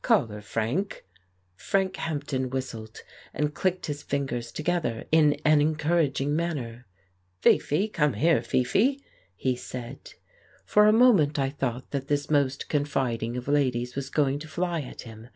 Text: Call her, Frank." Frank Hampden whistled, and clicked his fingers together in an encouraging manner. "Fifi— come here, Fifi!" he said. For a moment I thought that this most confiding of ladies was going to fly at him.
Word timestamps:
Call 0.03 0.25
her, 0.29 0.41
Frank." 0.41 1.05
Frank 1.55 1.95
Hampden 1.97 2.49
whistled, 2.49 3.03
and 3.35 3.53
clicked 3.53 3.85
his 3.85 4.01
fingers 4.01 4.51
together 4.51 5.05
in 5.11 5.33
an 5.45 5.61
encouraging 5.61 6.35
manner. 6.35 6.87
"Fifi— 7.43 7.87
come 7.93 8.13
here, 8.13 8.41
Fifi!" 8.41 9.05
he 9.45 9.55
said. 9.55 10.15
For 10.65 10.87
a 10.87 10.91
moment 10.91 11.37
I 11.37 11.51
thought 11.51 11.91
that 11.91 12.07
this 12.07 12.31
most 12.31 12.67
confiding 12.67 13.37
of 13.37 13.47
ladies 13.47 13.95
was 13.95 14.09
going 14.09 14.39
to 14.39 14.47
fly 14.47 14.81
at 14.81 15.01
him. 15.03 15.27